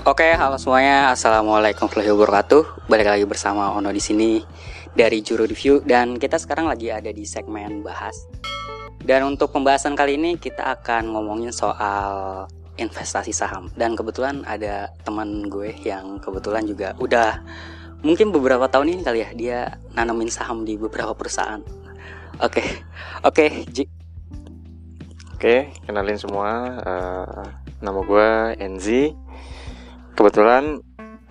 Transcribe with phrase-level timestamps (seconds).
[0.00, 1.12] Oke, halo semuanya.
[1.12, 2.88] Assalamualaikum warahmatullahi wabarakatuh.
[2.88, 4.40] Balik lagi bersama Ono di sini
[4.96, 8.16] dari Juru Review dan kita sekarang lagi ada di segmen bahas.
[9.04, 12.48] Dan untuk pembahasan kali ini kita akan ngomongin soal
[12.80, 17.36] investasi saham dan kebetulan ada teman gue yang kebetulan juga udah
[18.00, 19.58] mungkin beberapa tahun ini kali ya dia
[19.92, 21.60] nanamin saham di beberapa perusahaan.
[22.40, 22.64] Oke,
[23.20, 23.84] oke, Ji.
[25.36, 26.80] Oke, kenalin semua.
[26.88, 27.44] Uh,
[27.84, 28.28] nama gue
[28.64, 29.12] Enzi.
[30.20, 30.76] Kebetulan,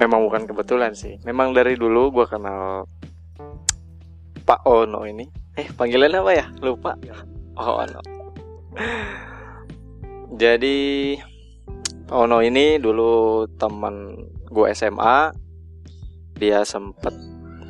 [0.02, 1.21] memang bukan kebetulan sih.
[1.21, 2.89] Memang dari dulu gue kenal
[4.49, 5.29] Pak Ono ini.
[5.62, 6.49] Eh, panggilan apa ya?
[6.57, 6.98] Lupa.
[7.53, 8.02] Oh, Ono.
[10.41, 11.13] Jadi
[12.09, 15.37] Pak Ono ini dulu teman gue SMA.
[16.41, 17.13] Dia sempet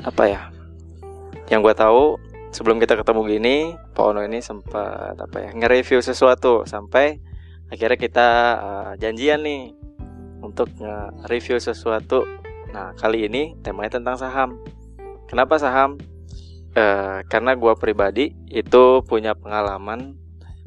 [0.07, 0.41] apa ya?
[1.51, 2.15] Yang gue tahu
[2.55, 3.55] sebelum kita ketemu gini,
[3.91, 7.19] Pak Ono ini sempat apa ya nge-review sesuatu sampai
[7.67, 9.75] akhirnya kita uh, janjian nih
[10.59, 12.27] untuk nge-review sesuatu.
[12.75, 14.59] Nah kali ini temanya tentang saham.
[15.31, 15.95] Kenapa saham?
[16.75, 20.19] Uh, karena gue pribadi itu punya pengalaman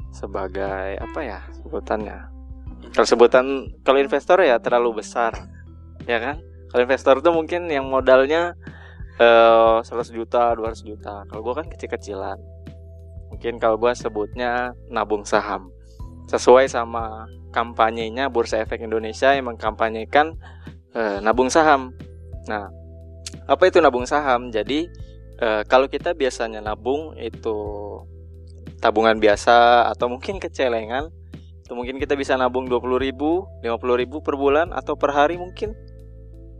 [0.09, 2.25] sebagai apa ya sebutannya.
[2.97, 3.45] Kalau sebutan
[3.85, 5.31] kalau investor ya terlalu besar,
[6.09, 6.41] ya kan?
[6.73, 8.57] Kalau investor itu mungkin yang modalnya
[9.21, 12.37] uh, 100 juta 200 juta kalau gue kan kecil-kecilan
[13.29, 15.72] mungkin kalau gue sebutnya nabung saham
[16.29, 20.35] sesuai sama kampanyenya Bursa Efek Indonesia yang mengkampanyekan
[20.97, 21.93] uh, nabung saham.
[22.49, 22.69] Nah
[23.45, 24.49] apa itu nabung saham?
[24.49, 24.89] Jadi
[25.41, 27.57] uh, kalau kita biasanya nabung itu
[28.81, 31.07] tabungan biasa atau mungkin kecelengan
[31.63, 35.71] itu mungkin kita bisa nabung 20 ribu 50 ribu per bulan atau per hari mungkin.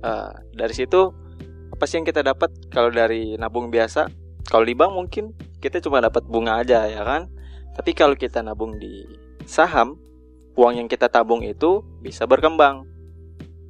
[0.03, 1.15] Uh, dari situ
[1.71, 2.51] apa sih yang kita dapat?
[2.69, 4.07] Kalau dari nabung biasa
[4.47, 5.31] kalau di bank mungkin
[5.63, 7.31] kita cuma dapat bunga aja ya kan?
[7.73, 9.99] Tapi kalau kita nabung di saham
[10.53, 12.85] uang yang kita tabung itu bisa berkembang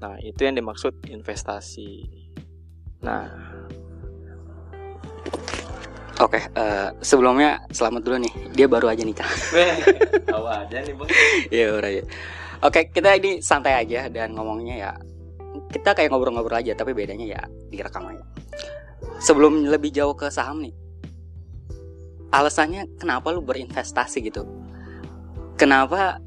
[0.02, 2.08] nah itu yang dimaksud investasi
[3.03, 3.30] nah
[6.22, 8.34] Oke, uh, sebelumnya selamat dulu nih.
[8.53, 9.25] Dia baru aja nikah.
[10.30, 11.09] Tahu aja nih, Bang.
[11.50, 12.03] Iya, ya.
[12.62, 14.92] Oke, kita ini santai aja dan ngomongnya ya
[15.74, 18.25] kita kayak ngobrol-ngobrol aja tapi bedanya ya direkam aja
[19.22, 20.74] sebelum lebih jauh ke saham nih
[22.34, 24.46] alasannya kenapa lu berinvestasi gitu
[25.56, 26.19] kenapa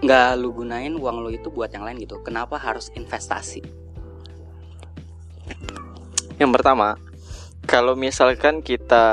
[0.00, 2.20] nggak lu gunain uang lu itu buat yang lain gitu?
[2.24, 3.60] Kenapa harus investasi?
[6.40, 6.96] Yang pertama
[7.68, 9.04] kalau misalkan kita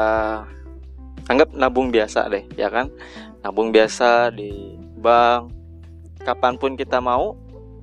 [1.28, 2.88] anggap nabung biasa deh ya kan?
[3.44, 5.52] Nabung biasa di bank
[6.24, 7.36] kapan pun kita mau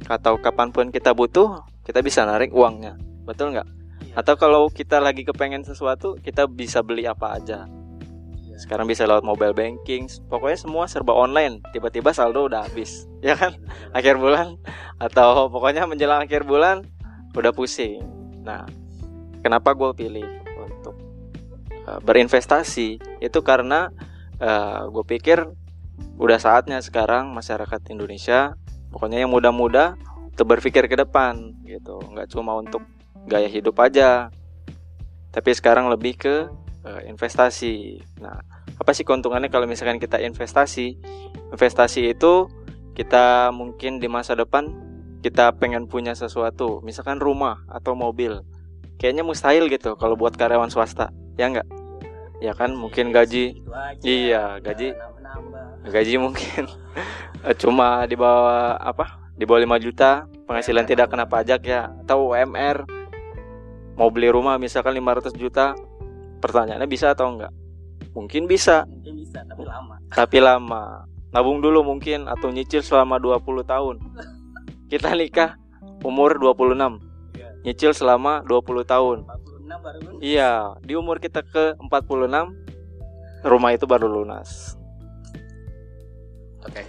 [0.05, 2.97] atau kapan pun kita butuh kita bisa narik uangnya.
[3.25, 3.69] Betul nggak?
[4.15, 4.21] Iya.
[4.23, 7.67] atau kalau kita lagi kepengen sesuatu kita bisa beli apa aja
[8.55, 8.61] iya.
[8.63, 11.59] sekarang bisa lewat mobile banking pokoknya semua serba online.
[11.75, 13.59] Tiba-tiba saldo udah habis ya kan?
[13.91, 14.55] Akhir bulan
[15.03, 16.87] atau pokoknya menjelang akhir bulan
[17.35, 18.01] udah pusing.
[18.47, 18.63] Nah
[19.43, 20.95] kenapa gue pilih untuk
[21.91, 23.03] uh, berinvestasi?
[23.19, 23.91] Itu karena
[24.39, 25.43] uh, eh, gue pikir
[26.19, 28.55] udah saatnya sekarang masyarakat Indonesia
[28.95, 29.99] pokoknya yang muda-muda
[30.31, 31.99] untuk berpikir ke depan gitu.
[32.15, 32.87] Nggak cuma untuk
[33.27, 34.31] gaya hidup aja
[35.35, 36.47] tapi sekarang lebih ke
[36.84, 38.00] uh, investasi.
[38.21, 38.41] Nah
[38.78, 40.97] apa sih keuntungannya kalau misalkan kita investasi?
[41.50, 42.47] Investasi itu
[42.95, 44.71] kita mungkin di masa depan
[45.25, 48.44] kita pengen punya sesuatu misalkan rumah atau mobil.
[49.00, 51.67] Kayaknya mustahil gitu kalau buat karyawan swasta ya enggak
[52.44, 53.65] ya kan mungkin gaji.
[54.05, 54.93] iya gaji.
[55.84, 56.69] Gaji mungkin.
[57.61, 59.21] Cuma di bawah apa?
[59.34, 61.93] Di bawah 5 juta penghasilan tidak kena pajak ya.
[62.05, 62.84] Atau UMR
[63.97, 65.73] mau beli rumah misalkan 500 juta
[66.44, 67.53] pertanyaannya bisa atau enggak?
[68.12, 68.84] Mungkin bisa.
[68.84, 69.94] Mungkin bisa tapi lama.
[70.12, 71.09] Tapi lama.
[71.32, 73.97] Nabung dulu mungkin atau nyicil selama 20 tahun.
[74.93, 75.56] Kita nikah
[76.05, 76.77] umur 26
[77.34, 77.49] iya.
[77.65, 79.19] nyicil selama 20 tahun.
[79.25, 80.21] 46 baru lunas.
[80.21, 80.53] iya
[80.84, 84.76] di umur kita ke 46 rumah itu baru lunas.
[86.69, 86.85] Oke.
[86.85, 86.87] Okay.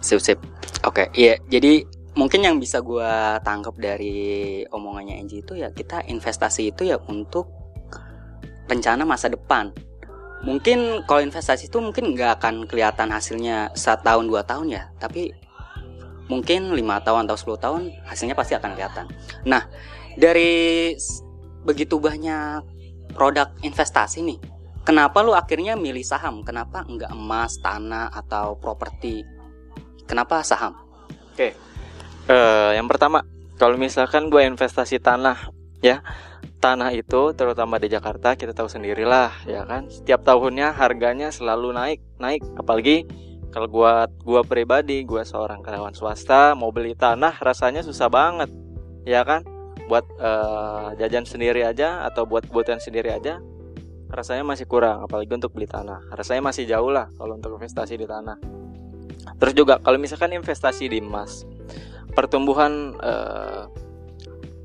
[0.00, 0.38] sip sip.
[0.86, 1.34] Oke, okay, iya.
[1.50, 1.82] Jadi
[2.14, 3.12] mungkin yang bisa gue
[3.42, 7.65] tangkap dari omongannya Angie itu ya kita investasi itu ya untuk
[8.66, 9.70] rencana masa depan.
[10.44, 15.32] Mungkin kalau investasi itu mungkin nggak akan kelihatan hasilnya setahun dua tahun ya, tapi
[16.26, 19.06] mungkin lima tahun atau 10 tahun hasilnya pasti akan kelihatan.
[19.46, 19.66] Nah,
[20.18, 20.94] dari
[21.62, 22.62] begitu banyak
[23.14, 24.38] produk investasi nih,
[24.82, 26.42] kenapa lu akhirnya milih saham?
[26.42, 29.22] Kenapa nggak emas, tanah atau properti?
[30.06, 30.78] Kenapa saham?
[31.34, 31.52] Oke, okay.
[32.30, 33.22] uh, eh, yang pertama,
[33.58, 35.50] kalau misalkan gue investasi tanah,
[35.82, 36.02] ya
[36.62, 39.90] tanah itu terutama di Jakarta kita tahu sendirilah, ya kan.
[39.90, 42.42] Setiap tahunnya harganya selalu naik, naik.
[42.56, 43.06] Apalagi
[43.50, 48.52] kalau gue gua pribadi, gue seorang karyawan swasta, mau beli tanah rasanya susah banget,
[49.06, 49.46] ya kan
[49.86, 53.38] buat uh, jajan sendiri aja atau buat buatan sendiri aja
[54.10, 58.06] rasanya masih kurang apalagi untuk beli tanah rasanya masih jauh lah kalau untuk investasi di
[58.06, 58.38] tanah
[59.38, 61.46] terus juga kalau misalkan investasi di emas
[62.18, 63.70] pertumbuhan uh,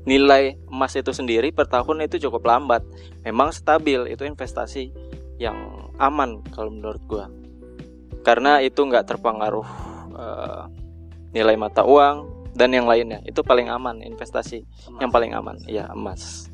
[0.02, 2.82] nilai emas itu sendiri per tahun itu cukup lambat.
[3.22, 4.90] Memang stabil itu investasi
[5.38, 7.26] yang aman kalau menurut gua.
[8.22, 9.68] Karena itu nggak terpengaruh
[10.14, 10.62] uh,
[11.34, 13.22] nilai mata uang dan yang lainnya.
[13.26, 15.00] Itu paling aman investasi emas.
[15.02, 15.58] yang paling aman.
[15.66, 16.50] Ya emas.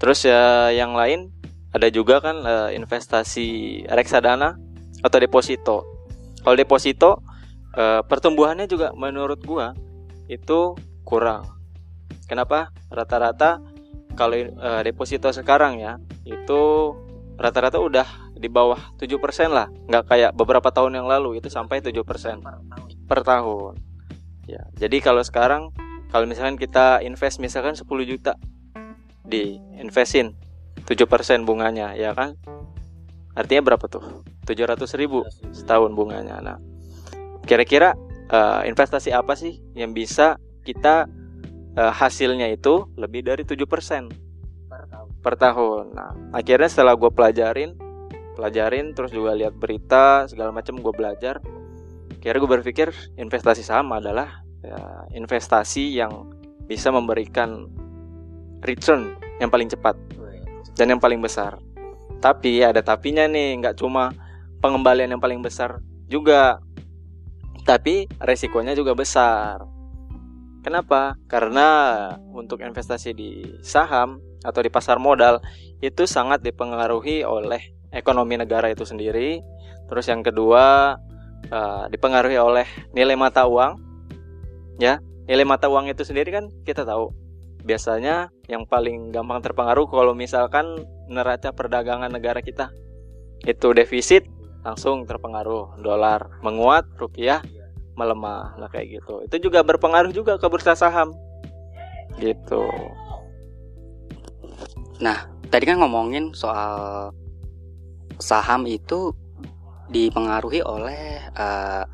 [0.00, 1.32] Terus ya yang lain
[1.70, 4.56] ada juga kan uh, investasi reksadana
[5.00, 5.84] atau deposito.
[6.40, 7.20] Kalau deposito
[7.76, 9.76] uh, pertumbuhannya juga menurut gua
[10.30, 10.72] itu
[11.04, 11.59] kurang
[12.30, 12.70] kenapa?
[12.86, 13.58] Rata-rata
[14.14, 16.94] kalau uh, deposito sekarang ya itu
[17.34, 18.06] rata-rata udah
[18.38, 19.10] di bawah 7%
[19.50, 19.66] lah.
[19.90, 23.74] Nggak kayak beberapa tahun yang lalu itu sampai 7% per tahun, per tahun.
[24.46, 25.74] Ya jadi kalau sekarang
[26.14, 28.38] kalau misalkan kita invest misalkan 10 juta
[29.26, 30.38] di investin
[30.86, 32.38] 7% bunganya ya kan?
[33.34, 34.22] Artinya berapa tuh?
[34.46, 35.22] 700 ribu
[35.54, 36.42] setahun bunganya.
[36.42, 36.58] Nah
[37.46, 37.94] kira-kira
[38.30, 40.36] uh, investasi apa sih yang bisa
[40.66, 41.08] kita
[41.76, 43.66] uh, hasilnya itu lebih dari 7%
[44.70, 47.74] per tahun per tahun nah akhirnya setelah gue pelajarin
[48.38, 51.42] pelajarin terus juga lihat berita segala macam gue belajar
[52.20, 56.28] Kira gue berpikir investasi saham adalah ya, investasi yang
[56.68, 57.64] bisa memberikan
[58.60, 59.96] return yang paling cepat
[60.76, 61.56] dan yang paling besar.
[62.20, 64.12] Tapi ada tapinya nih, nggak cuma
[64.60, 65.80] pengembalian yang paling besar
[66.12, 66.60] juga,
[67.64, 69.64] tapi resikonya juga besar.
[70.60, 71.16] Kenapa?
[71.24, 71.68] Karena
[72.36, 73.30] untuk investasi di
[73.64, 75.40] saham atau di pasar modal
[75.80, 79.40] itu sangat dipengaruhi oleh ekonomi negara itu sendiri.
[79.88, 80.96] Terus yang kedua
[81.48, 83.80] uh, dipengaruhi oleh nilai mata uang
[84.80, 87.12] ya nilai mata uang itu sendiri kan kita tahu
[87.60, 90.80] biasanya yang paling gampang terpengaruh kalau misalkan
[91.12, 92.72] neraca perdagangan negara kita
[93.44, 94.24] itu defisit
[94.64, 97.44] langsung terpengaruh dolar menguat rupiah
[98.00, 99.20] melemah lah kayak gitu.
[99.28, 101.12] Itu juga berpengaruh juga ke bursa saham.
[102.16, 102.64] Gitu.
[105.04, 107.12] Nah tadi kan ngomongin soal
[108.16, 109.12] saham itu
[109.92, 111.84] dipengaruhi oleh uh,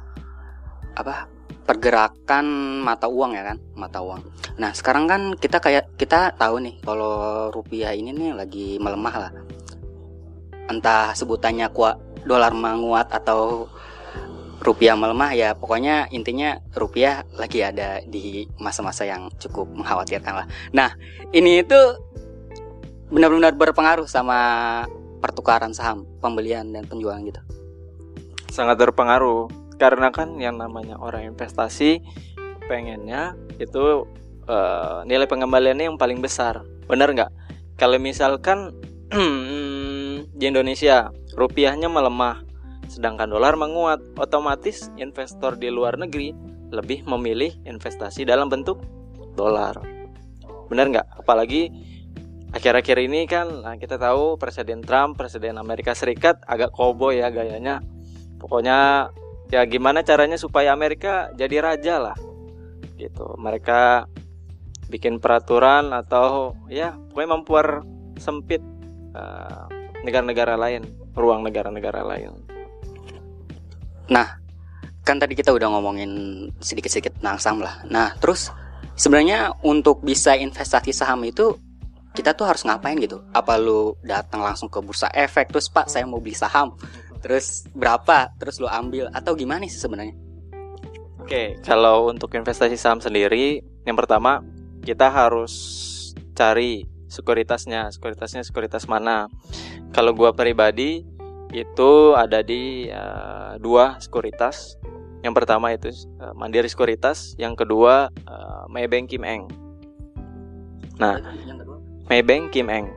[0.97, 1.26] apa
[1.67, 2.47] pergerakan
[2.87, 3.58] mata uang ya kan?
[3.75, 4.23] Mata uang.
[4.62, 9.32] Nah sekarang kan kita kayak kita tahu nih kalau rupiah ini nih lagi melemah lah.
[10.70, 13.70] Entah sebutannya kuat dolar menguat atau
[14.67, 20.47] rupiah melemah ya pokoknya intinya rupiah lagi ada di masa-masa yang cukup mengkhawatirkan lah.
[20.75, 20.91] Nah
[21.31, 21.79] ini itu
[23.15, 24.83] benar-benar berpengaruh sama
[25.23, 27.39] pertukaran saham pembelian dan penjualan gitu.
[28.51, 29.47] Sangat terpengaruh
[29.79, 32.03] karena kan yang namanya orang investasi
[32.67, 34.11] pengennya itu
[34.51, 36.67] uh, nilai pengembaliannya yang paling besar.
[36.91, 37.31] Benar nggak?
[37.79, 38.75] Kalau misalkan
[40.39, 42.45] di Indonesia rupiahnya melemah
[42.87, 46.33] sedangkan dolar menguat otomatis investor di luar negeri
[46.71, 48.83] lebih memilih investasi dalam bentuk
[49.38, 49.79] dolar.
[50.67, 51.06] Benar nggak?
[51.23, 51.71] Apalagi
[52.50, 57.83] akhir-akhir ini kan nah kita tahu Presiden Trump Presiden Amerika Serikat agak koboi ya gayanya.
[58.41, 59.10] Pokoknya
[59.51, 62.17] ya gimana caranya supaya Amerika jadi raja lah
[62.99, 63.37] gitu.
[63.39, 64.10] Mereka
[64.87, 67.67] bikin peraturan atau ya pokoknya mempuar
[68.17, 68.63] sempit
[69.15, 69.67] uh,
[70.06, 70.87] negara-negara lain
[71.19, 72.45] ruang negara-negara lain
[74.06, 74.39] nah
[75.06, 76.10] kan tadi kita udah ngomongin
[76.58, 77.86] sedikit-sedikit tentang saham lah.
[77.86, 78.51] Nah terus
[78.98, 81.55] sebenarnya untuk bisa investasi saham itu
[82.10, 83.22] kita tuh harus ngapain gitu?
[83.31, 86.75] Apa lu datang langsung ke bursa efek terus pak saya mau beli saham.
[87.22, 88.34] Terus berapa?
[88.34, 89.06] Terus lo ambil?
[89.15, 90.19] Atau gimana sih sebenarnya?
[91.22, 94.43] Oke kalau untuk investasi saham sendiri yang pertama
[94.82, 95.55] kita harus
[96.34, 97.94] cari sekuritasnya.
[97.94, 99.31] Sekuritasnya sekuritas mana?
[99.94, 101.06] Kalau gua pribadi
[101.55, 104.79] itu ada di uh, dua sekuritas
[105.22, 105.91] yang pertama itu
[106.22, 109.46] uh, Mandiri Sekuritas yang kedua uh, Maybank Kim Eng
[110.98, 111.22] nah
[112.10, 112.91] Maybank Kim Eng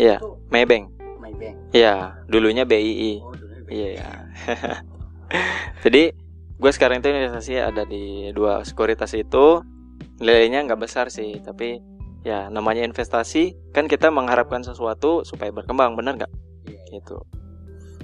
[0.00, 0.16] Iya,
[0.48, 0.96] Maybank.
[1.36, 1.56] Bank.
[1.76, 3.20] Iya, dulunya BII.
[3.20, 3.36] Oh,
[3.68, 4.00] iya.
[4.00, 4.16] Yeah.
[5.84, 6.16] Jadi
[6.56, 9.60] gue sekarang itu investasi ada di dua sekuritas itu
[10.20, 11.80] nilainya nggak besar sih, tapi
[12.24, 16.32] ya namanya investasi kan kita mengharapkan sesuatu supaya berkembang, benar nggak?
[16.90, 17.18] Gitu.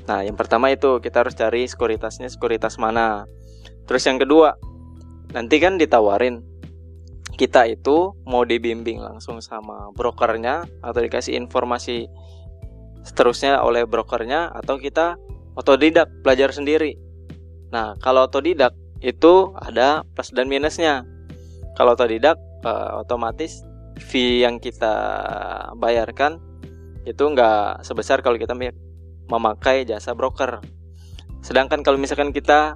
[0.07, 3.27] Nah, yang pertama itu kita harus cari sekuritasnya sekuritas mana.
[3.91, 4.55] Terus yang kedua,
[5.35, 6.43] nanti kan ditawarin
[7.37, 12.09] kita itu mau dibimbing langsung sama brokernya atau dikasih informasi
[13.05, 15.21] seterusnya oleh brokernya atau kita
[15.59, 16.97] otodidak belajar sendiri.
[17.71, 18.73] Nah, kalau otodidak
[19.05, 21.05] itu ada plus dan minusnya.
[21.77, 23.61] Kalau otodidak uh, otomatis
[24.01, 24.95] fee yang kita
[25.77, 26.41] bayarkan
[27.07, 28.59] itu nggak sebesar kalau kita
[29.31, 30.59] memakai jasa broker.
[31.39, 32.75] Sedangkan kalau misalkan kita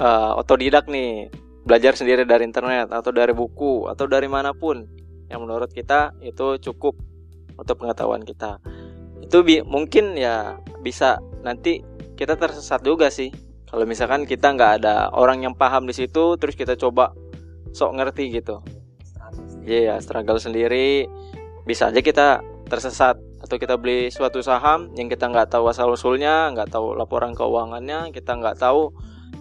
[0.00, 1.28] uh, otodidak nih,
[1.68, 4.88] belajar sendiri dari internet atau dari buku atau dari mana pun
[5.28, 6.96] yang menurut kita itu cukup
[7.60, 8.56] untuk pengetahuan kita.
[9.20, 11.84] Itu bi mungkin ya bisa nanti
[12.16, 13.28] kita tersesat juga sih.
[13.66, 17.12] Kalau misalkan kita nggak ada orang yang paham di situ, terus kita coba
[17.74, 18.62] sok ngerti gitu.
[19.66, 21.10] Iya, yeah, struggle sendiri.
[21.66, 26.50] Bisa aja kita tersesat atau kita beli suatu saham yang kita nggak tahu asal usulnya,
[26.50, 28.90] nggak tahu laporan keuangannya, kita nggak tahu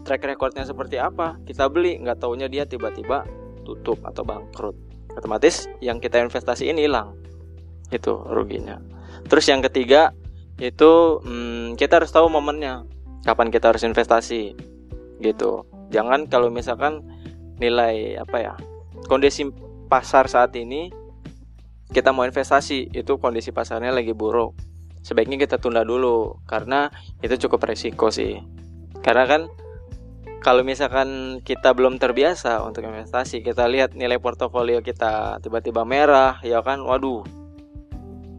[0.06, 1.42] track recordnya seperti apa.
[1.44, 3.26] Kita beli nggak taunya dia tiba-tiba
[3.66, 4.78] tutup atau bangkrut.
[5.18, 7.18] Otomatis yang kita investasi ini hilang.
[7.90, 8.78] Itu ruginya.
[9.26, 10.14] Terus yang ketiga
[10.62, 12.88] itu hmm, kita harus tahu momennya
[13.28, 14.56] kapan kita harus investasi
[15.20, 17.04] gitu jangan kalau misalkan
[17.60, 18.54] nilai apa ya
[19.12, 19.48] kondisi
[19.92, 20.92] pasar saat ini
[21.94, 24.58] kita mau investasi itu kondisi pasarnya lagi buruk.
[25.06, 26.90] Sebaiknya kita tunda dulu karena
[27.22, 28.42] itu cukup resiko sih.
[29.06, 29.42] Karena kan
[30.42, 36.66] kalau misalkan kita belum terbiasa untuk investasi kita lihat nilai portofolio kita tiba-tiba merah ya
[36.66, 36.82] kan?
[36.82, 37.26] Waduh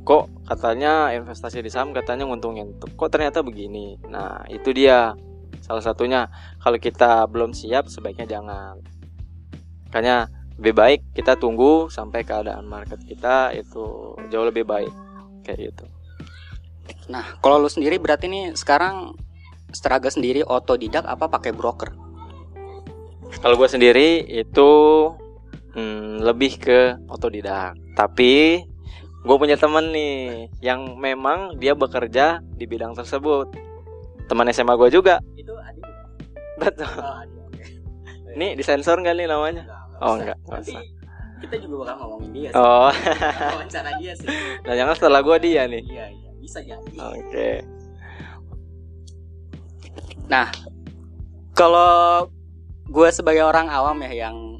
[0.06, 2.78] kok katanya investasi di saham katanya nguntungin?
[2.78, 3.98] Kok ternyata begini?
[4.06, 5.18] Nah itu dia.
[5.66, 6.30] Salah satunya
[6.62, 8.78] kalau kita belum siap sebaiknya jangan.
[9.90, 14.92] Makanya lebih baik kita tunggu sampai keadaan market kita itu jauh lebih baik.
[15.44, 15.84] Kayak gitu.
[17.12, 19.14] Nah kalau lu sendiri berarti nih sekarang
[19.70, 21.92] struggle sendiri otodidak apa pakai broker?
[23.42, 24.70] Kalau gue sendiri itu
[25.76, 27.76] hmm, lebih ke otodidak.
[27.92, 28.64] Tapi
[29.26, 33.52] gue punya temen nih yang memang dia bekerja di bidang tersebut.
[34.26, 35.20] Teman SMA gue juga.
[35.36, 35.84] Itu adik
[36.56, 36.88] betul.
[36.88, 37.68] Oh, adik, okay.
[38.34, 39.62] ini disensor nggak nih namanya?
[39.68, 40.74] Enggak, oh enggak Nanti
[41.36, 42.56] kita juga bakal ngomongin dia sih.
[42.56, 42.88] Oh.
[43.60, 44.28] Wawancara dia sih.
[44.64, 45.82] Nah jangan setelah gue dia nih.
[45.84, 46.30] Iya iya.
[46.40, 46.90] Bisa jadi.
[46.96, 47.20] Oke.
[47.28, 47.56] Okay.
[50.26, 50.50] nah
[51.54, 52.26] kalau
[52.90, 54.58] gue sebagai orang awam ya yang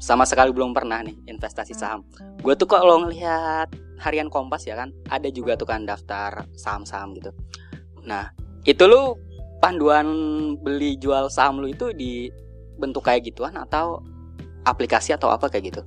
[0.00, 2.00] sama sekali belum pernah nih investasi saham
[2.40, 3.68] gue tuh kalau ngelihat
[4.02, 7.30] harian Kompas ya kan ada juga tuh kan daftar saham-saham gitu.
[8.02, 8.34] Nah
[8.66, 9.14] itu lu
[9.62, 10.08] panduan
[10.58, 14.02] beli jual saham lu itu dibentuk kayak gituan atau
[14.62, 15.82] aplikasi atau apa kayak gitu?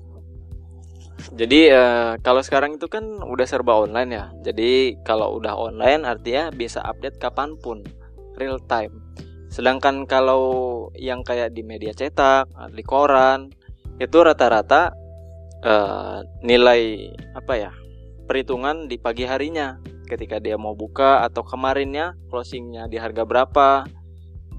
[1.34, 4.26] Jadi uh, kalau sekarang itu kan udah serba online ya.
[4.44, 7.82] Jadi kalau udah online artinya bisa update kapan pun
[8.36, 8.94] real time.
[9.50, 13.50] Sedangkan kalau yang kayak di media cetak di koran
[13.96, 14.92] itu rata-rata
[15.64, 17.72] uh, nilai apa ya
[18.28, 19.80] perhitungan di pagi harinya.
[20.06, 23.90] Ketika dia mau buka atau kemarinnya closingnya di harga berapa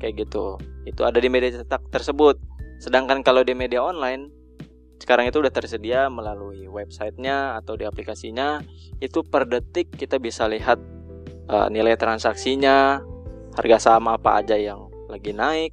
[0.03, 0.59] kayak gitu.
[0.83, 4.47] Itu ada di media cetak tersebut sedangkan kalau di media online
[4.97, 8.65] sekarang itu udah tersedia melalui websitenya atau di aplikasinya.
[8.99, 10.81] Itu per detik kita bisa lihat
[11.53, 13.05] uh, nilai transaksinya
[13.57, 15.73] harga saham apa aja yang lagi naik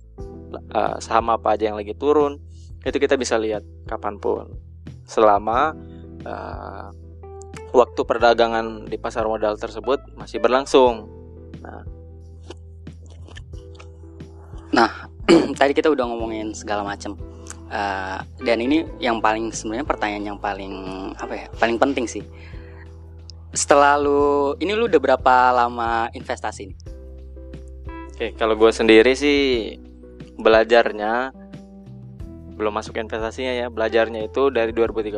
[0.71, 2.39] uh, saham apa aja yang lagi turun.
[2.83, 4.59] Itu kita bisa lihat kapan pun.
[5.07, 5.71] Selama
[6.27, 6.87] uh,
[7.71, 11.07] waktu perdagangan di pasar modal tersebut masih berlangsung.
[11.63, 11.81] Nah,
[14.75, 15.12] nah
[15.59, 17.15] tadi kita udah ngomongin segala macam.
[17.73, 20.73] Uh, dan ini yang paling sebenarnya pertanyaan yang paling
[21.17, 22.21] apa ya paling penting sih
[23.49, 26.75] setelah lu ini lu udah berapa lama investasi ini?
[28.13, 29.73] Oke kalau gue sendiri sih
[30.37, 31.33] belajarnya
[32.53, 35.17] belum masuk investasinya ya belajarnya itu dari 2013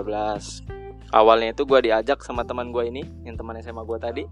[1.12, 4.24] awalnya itu gue diajak sama teman gue ini yang teman SMA gue tadi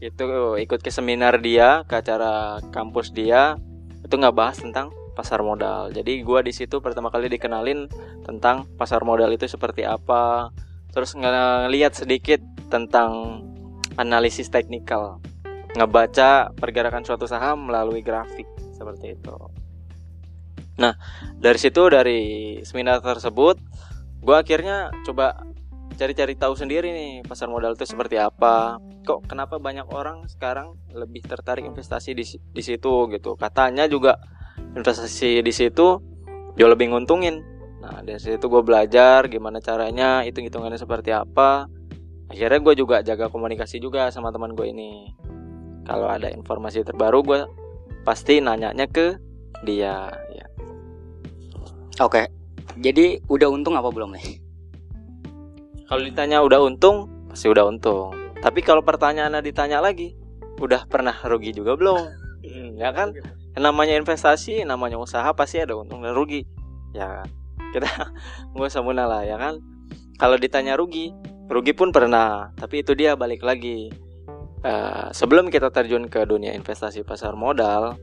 [0.00, 0.24] itu
[0.60, 3.56] ikut ke seminar dia ke acara kampus dia
[4.04, 5.88] itu nggak bahas tentang pasar modal.
[5.94, 7.88] Jadi gue di situ pertama kali dikenalin
[8.26, 10.52] tentang pasar modal itu seperti apa.
[10.92, 13.40] Terus ngeliat sedikit tentang
[13.96, 15.22] analisis teknikal.
[15.74, 19.34] Ngebaca pergerakan suatu saham melalui grafik seperti itu.
[20.78, 20.98] Nah
[21.38, 22.22] dari situ dari
[22.66, 23.58] seminar tersebut
[24.24, 25.46] gue akhirnya coba
[25.94, 28.78] cari-cari tahu sendiri nih pasar modal itu seperti apa.
[29.06, 33.38] Kok kenapa banyak orang sekarang lebih tertarik investasi di di situ gitu?
[33.38, 34.18] Katanya juga
[34.74, 35.86] investasi di situ
[36.54, 37.42] jauh lebih nguntungin.
[37.82, 41.70] Nah dari situ gue belajar gimana caranya hitung hitungannya seperti apa.
[42.28, 45.14] Akhirnya gue juga jaga komunikasi juga sama teman gue ini.
[45.84, 47.40] Kalau ada informasi terbaru gue
[48.02, 49.16] pasti nanyanya ke
[49.62, 50.46] dia ya.
[52.02, 52.26] Oke.
[52.74, 54.43] Jadi udah untung apa belum nih
[55.88, 58.14] kalau ditanya udah untung, pasti udah untung.
[58.40, 60.12] Tapi kalau pertanyaannya ditanya lagi,
[60.60, 62.02] udah pernah rugi juga belum?
[62.44, 63.12] Hmm, ya kan?
[63.56, 66.44] Yang namanya investasi, namanya usaha pasti ada untung dan rugi.
[66.94, 67.24] Ya
[67.74, 67.90] kita
[68.54, 69.58] nggak usah munah lah ya kan.
[70.14, 71.10] kalau ditanya rugi
[71.50, 73.90] rugi pun pernah tapi itu dia balik lagi
[74.62, 77.98] uh, sebelum kita terjun ke dunia investasi pasar modal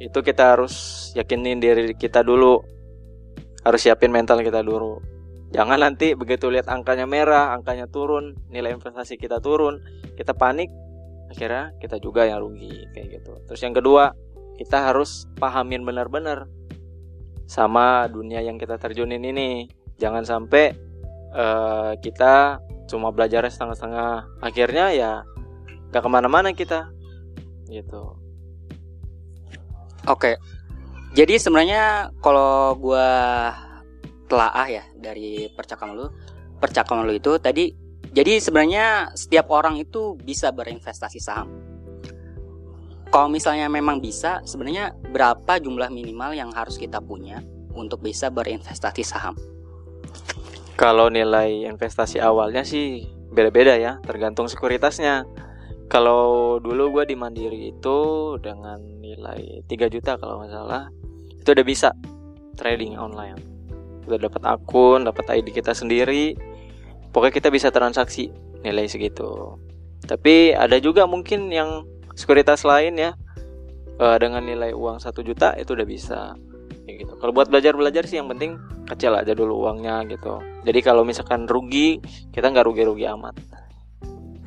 [0.00, 0.74] itu kita harus
[1.12, 2.64] yakinin diri kita dulu
[3.60, 5.04] harus siapin mental kita dulu
[5.50, 9.82] jangan nanti begitu lihat angkanya merah angkanya turun nilai investasi kita turun
[10.14, 10.70] kita panik
[11.30, 13.32] akhirnya kita juga yang rugi kayak gitu.
[13.46, 14.12] Terus yang kedua
[14.58, 16.50] kita harus pahamin benar-benar
[17.46, 19.70] sama dunia yang kita terjunin ini.
[19.96, 20.74] Jangan sampai
[21.32, 22.58] uh, kita
[22.90, 24.42] cuma belajar setengah-setengah.
[24.42, 25.12] Akhirnya ya
[25.94, 26.90] gak ke mana-mana kita
[27.70, 28.18] gitu.
[30.10, 30.34] Oke.
[31.14, 33.10] Jadi sebenarnya kalau gue
[34.30, 36.06] telaah ya dari percakapan lu.
[36.62, 37.74] Percakapan lu itu tadi
[38.10, 41.50] jadi sebenarnya setiap orang itu bisa berinvestasi saham.
[43.10, 47.42] Kalau misalnya memang bisa sebenarnya berapa jumlah minimal yang harus kita punya
[47.74, 49.34] untuk bisa berinvestasi saham?
[50.78, 55.26] Kalau nilai investasi awalnya sih beda-beda ya tergantung sekuritasnya.
[55.90, 57.98] Kalau dulu gue di Mandiri itu
[58.38, 60.86] dengan nilai 3 juta kalau nggak salah
[61.34, 61.90] itu udah bisa
[62.54, 63.49] trading online
[64.06, 66.36] udah dapat akun dapat ID kita sendiri.
[67.10, 68.30] Pokoknya kita bisa transaksi
[68.62, 69.58] nilai segitu.
[70.06, 73.12] Tapi ada juga mungkin yang sekuritas lain ya.
[74.00, 76.32] Uh, dengan nilai uang satu juta itu udah bisa.
[76.88, 77.12] Ya gitu.
[77.20, 78.56] Kalau buat belajar belajar sih yang penting
[78.88, 80.40] kecil aja dulu uangnya gitu.
[80.64, 82.00] Jadi kalau misalkan rugi
[82.32, 83.36] kita nggak rugi rugi amat.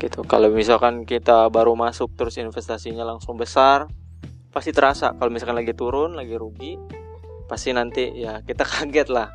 [0.02, 0.26] Gitu.
[0.26, 3.86] Kalau misalkan kita baru masuk terus investasinya langsung besar
[4.50, 5.14] pasti terasa.
[5.14, 7.03] Kalau misalkan lagi turun lagi rugi
[7.48, 9.30] pasti nanti ya kita kaget lah.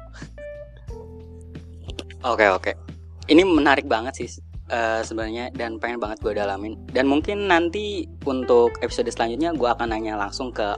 [2.27, 2.73] Oke oke.
[3.29, 4.29] Ini menarik banget sih
[4.73, 6.75] uh, sebenarnya dan pengen banget gue dalamin.
[6.91, 10.77] Dan mungkin nanti untuk episode selanjutnya gue akan nanya langsung ke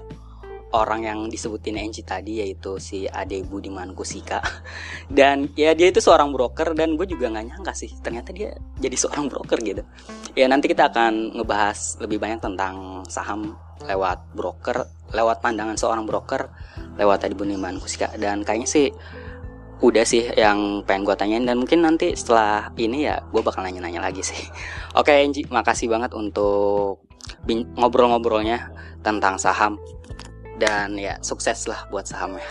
[0.70, 4.38] orang yang disebutin Enji tadi yaitu si Ade Budiman Kusika.
[5.10, 8.94] Dan ya dia itu seorang broker dan gue juga nggak nyangka sih ternyata dia jadi
[8.94, 9.82] seorang broker gitu.
[10.38, 16.46] Ya nanti kita akan ngebahas lebih banyak tentang saham lewat broker lewat pandangan seorang broker
[16.94, 18.14] lewat Ade Budiman Kusika.
[18.14, 18.86] Dan kayaknya sih
[19.80, 24.06] udah sih yang pengen gue tanyain dan mungkin nanti setelah ini ya gue bakal nanya-nanya
[24.06, 24.38] lagi sih.
[25.00, 27.02] Oke Enji makasih banget untuk
[27.50, 29.80] ngobrol-ngobrolnya tentang saham
[30.60, 32.44] dan ya sukses lah buat sahamnya.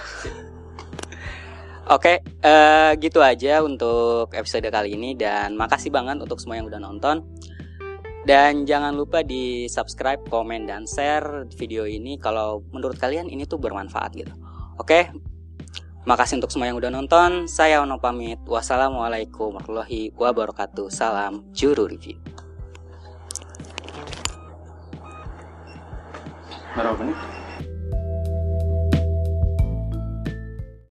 [1.89, 6.61] Oke, okay, uh, eh, gitu aja untuk episode kali ini dan makasih banget untuk semua
[6.61, 7.25] yang udah nonton.
[8.29, 13.57] Dan jangan lupa di subscribe, komen, dan share video ini kalau menurut kalian ini tuh
[13.57, 14.29] bermanfaat gitu.
[14.77, 15.03] Oke, okay?
[16.05, 17.49] makasih untuk semua yang udah nonton.
[17.49, 18.37] Saya Ono pamit.
[18.45, 20.93] Wassalamualaikum warahmatullahi wabarakatuh.
[20.93, 22.21] Salam Juru Review.
[26.77, 27.17] Berapa menit?